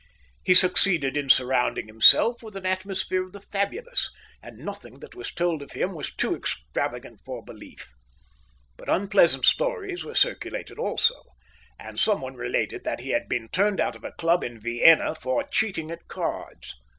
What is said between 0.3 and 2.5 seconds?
He succeeded in surrounding himself